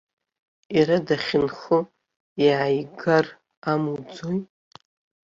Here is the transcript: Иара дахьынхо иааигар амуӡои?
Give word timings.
Иара 0.77 0.97
дахьынхо 1.07 1.79
иааигар 2.45 3.25
амуӡои? 3.71 4.39